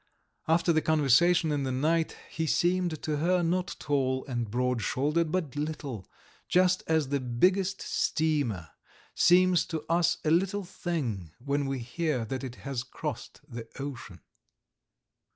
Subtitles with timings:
[0.47, 5.31] After the conversation in the night he seemed to her not tall and broad shouldered,
[5.31, 6.07] but little,
[6.47, 8.71] just as the biggest steamer
[9.13, 14.21] seems to us a little thing when we hear that it has crossed the ocean.